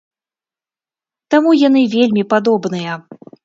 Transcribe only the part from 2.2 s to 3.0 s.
падобныя.